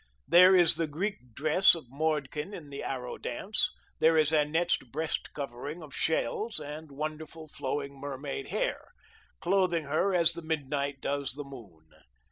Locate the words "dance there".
3.19-4.17